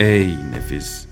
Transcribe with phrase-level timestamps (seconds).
[0.00, 1.06] Ey nefis!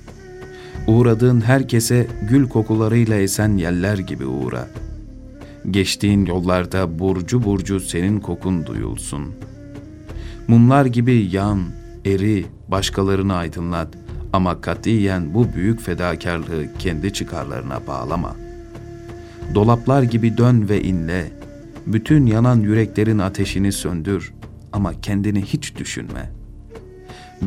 [0.86, 4.68] Uğradığın herkese gül kokularıyla esen yeller gibi uğra.
[5.70, 9.34] Geçtiğin yollarda burcu burcu senin kokun duyulsun.
[10.48, 11.62] Mumlar gibi yan,
[12.04, 13.88] eri, başkalarını aydınlat
[14.32, 18.36] ama katiyen bu büyük fedakarlığı kendi çıkarlarına bağlama.
[19.54, 21.32] Dolaplar gibi dön ve inle,
[21.86, 24.32] bütün yanan yüreklerin ateşini söndür
[24.72, 26.43] ama kendini hiç düşünme.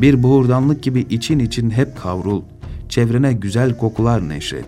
[0.00, 2.42] Bir buhurdanlık gibi için için hep kavrul,
[2.88, 4.64] çevrene güzel kokular neşret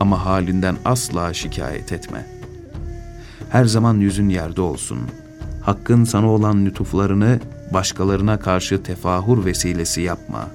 [0.00, 2.26] ama halinden asla şikayet etme.
[3.50, 4.98] Her zaman yüzün yerde olsun.
[5.62, 7.40] Hakkın sana olan lütuflarını
[7.74, 10.46] başkalarına karşı tefahur vesilesi yapma.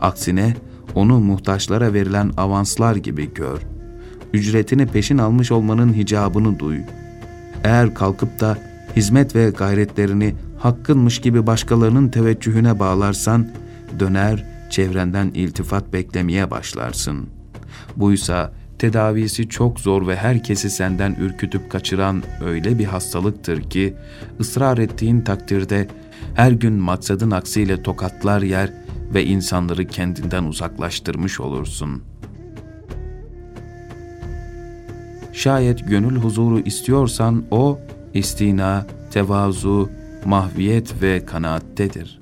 [0.00, 0.56] Aksine
[0.94, 3.60] onu muhtaçlara verilen avanslar gibi gör.
[4.32, 6.80] Ücretini peşin almış olmanın hicabını duy.
[7.64, 8.58] Eğer kalkıp da
[8.96, 13.48] hizmet ve gayretlerini hakkınmış gibi başkalarının teveccühüne bağlarsan,
[13.98, 17.26] döner çevrenden iltifat beklemeye başlarsın.
[17.96, 23.94] Buysa tedavisi çok zor ve herkesi senden ürkütüp kaçıran öyle bir hastalıktır ki,
[24.40, 25.88] ısrar ettiğin takdirde
[26.34, 28.72] her gün maksadın aksiyle tokatlar yer
[29.14, 32.02] ve insanları kendinden uzaklaştırmış olursun.
[35.32, 37.78] Şayet gönül huzuru istiyorsan o,
[38.14, 39.90] istina, tevazu,
[40.26, 42.20] mahviyet ve kanaattedir.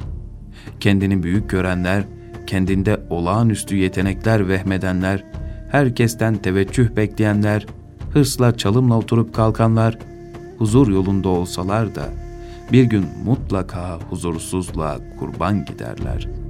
[0.80, 2.04] Kendini büyük görenler,
[2.46, 5.24] kendinde olağanüstü yetenekler vehmedenler,
[5.70, 7.66] herkesten teveccüh bekleyenler,
[8.12, 9.98] hırsla çalımla oturup kalkanlar,
[10.58, 12.04] huzur yolunda olsalar da
[12.72, 16.43] bir gün mutlaka huzursuzluğa kurban giderler.''